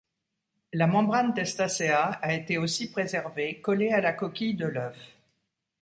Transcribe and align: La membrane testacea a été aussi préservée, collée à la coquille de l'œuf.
La 0.79 0.87
membrane 0.87 1.31
testacea 1.31 2.01
a 2.23 2.33
été 2.33 2.57
aussi 2.57 2.89
préservée, 2.91 3.61
collée 3.61 3.91
à 3.91 4.01
la 4.01 4.13
coquille 4.13 4.55
de 4.55 4.65
l'œuf. 4.65 4.97